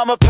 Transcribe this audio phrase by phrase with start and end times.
[0.00, 0.29] I'm a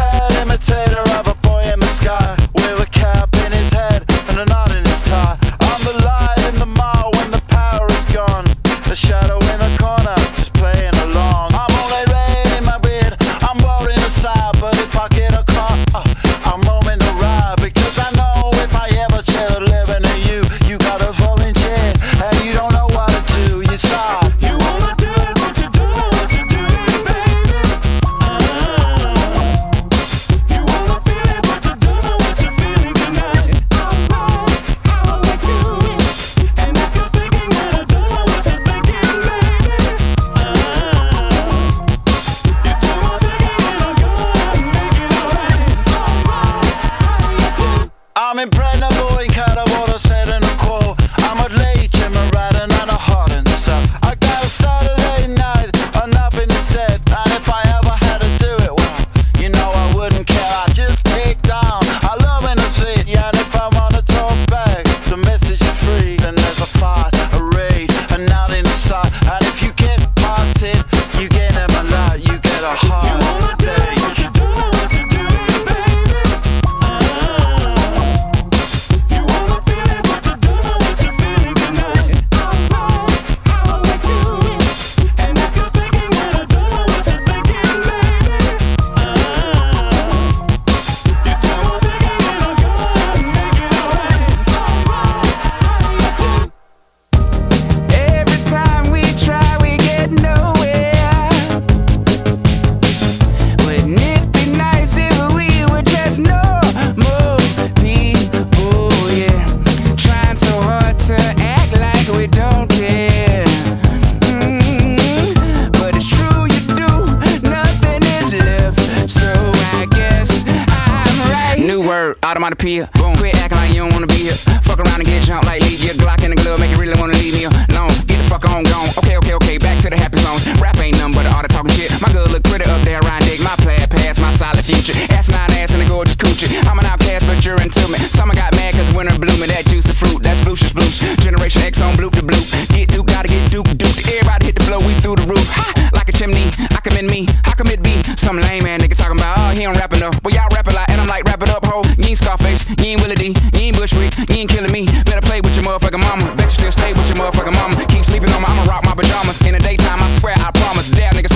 [122.60, 122.93] automatopoeia.
[122.93, 123.16] Boom.
[123.16, 124.38] Quit acting like you don't wanna be here.
[124.65, 126.98] Fuck around and get jumped like leave your Glock in the glove, make you really
[127.00, 127.93] wanna leave me alone.
[128.06, 128.88] Get the fuck on, gone.
[128.98, 130.38] Okay, okay, okay, back to the happy zone.
[130.60, 131.91] Rap ain't nothing but all the talking shit.
[132.00, 133.41] My girl look pretty up there, Ryan Dick.
[133.41, 134.94] My plaid past, my solid future.
[135.12, 136.49] Ass nine ass and a gorgeous coochie.
[136.69, 137.99] I'm an outcast, but you're into me.
[137.99, 139.50] Summer got mad cause winter blooming.
[139.50, 140.99] That juicy fruit, that's blucious blues.
[141.25, 142.44] Generation X on bloop to bloop.
[142.72, 143.97] Get duke, gotta get duke, duke.
[144.06, 145.47] Everybody hit the flow, we through the roof.
[145.54, 145.91] Ha!
[145.93, 147.26] Like a chimney, I commend me.
[147.44, 148.03] How come it be?
[148.16, 150.15] Some lame man nigga talking about, oh, he don't rap enough.
[150.22, 151.82] Well, y'all rap a lot, and I'm like, wrap it up, ho.
[152.10, 154.82] Ain't Scarface, you ain't Willie D, you ain't Bushwick, you ain't killing me.
[155.06, 156.34] Better play with your motherfucking mama.
[156.34, 157.78] Bet you still stay with your motherfucking mama.
[157.87, 159.38] Keep sleeping on me, I'ma rock my pajamas.
[159.47, 160.91] In the daytime, I swear, I promise.
[160.91, 161.29] Dare nigga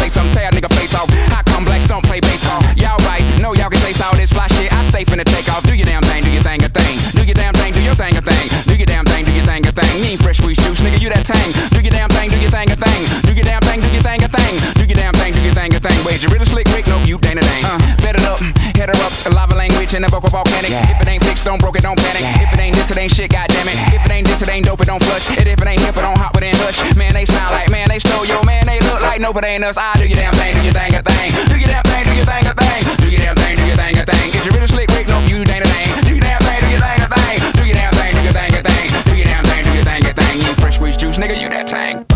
[21.44, 22.25] don't broke it, don't panic.
[22.41, 23.77] If it ain't this, it ain't shit, goddamn it.
[23.93, 25.28] If it ain't this, it ain't dope, it don't flush.
[25.37, 26.81] And if it ain't hip, it don't hop within hush.
[26.97, 29.62] Man, they sound like, man, they stole yo, man, they look like no, but ain't
[29.62, 29.77] us.
[29.77, 31.31] I do your damn thing, do your thing, a thing.
[31.53, 32.83] Do your damn thing, do your thing, a thing.
[32.97, 34.28] Do your damn thing, do your thing, a thing.
[34.33, 35.09] Is you really slick, Rick?
[35.09, 35.88] Nope, you dang a dang.
[36.09, 37.37] Do your damn thing, do your thing, a thing.
[37.53, 38.88] Do your damn thing, do your thing, a thing.
[39.04, 40.37] Do your damn thing, do your thing, a thing.
[40.41, 42.14] You fresh squeeze juice, nigga, you that tang.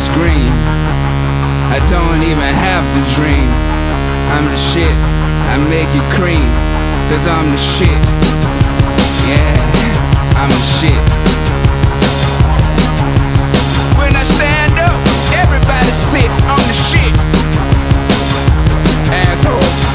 [0.00, 0.52] scream.
[1.68, 3.48] I don't even have the dream.
[4.32, 4.96] I'm the shit,
[5.52, 6.48] I make you cream.
[7.10, 8.00] Cause I'm the shit.
[9.28, 9.52] Yeah,
[10.40, 11.02] I'm the shit.
[13.98, 15.00] When I stand up,
[15.36, 17.14] everybody sit on the shit.
[19.12, 19.89] Asshole.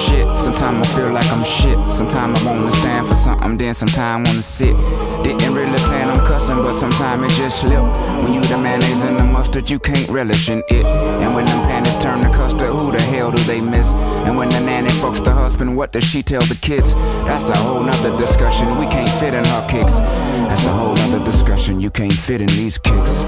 [0.00, 0.36] Shit.
[0.36, 1.78] Sometimes I feel like I'm shit.
[1.88, 4.74] Sometimes I wanna stand for something, then sometimes I wanna sit.
[5.22, 7.82] Didn't really plan on cussing, but sometimes it just slip.
[8.22, 10.84] When you the mayonnaise and the mustard, you can't relish in it.
[11.22, 13.92] And when them panties turn to custard, who the hell do they miss?
[14.26, 16.94] And when the nanny fucks the husband, what does she tell the kids?
[17.28, 18.78] That's a whole nother discussion.
[18.78, 19.98] We can't fit in her kicks.
[20.48, 21.80] That's a whole nother discussion.
[21.80, 23.24] You can't fit in these kicks.